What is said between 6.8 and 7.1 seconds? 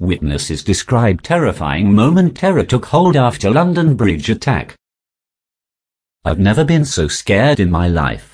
so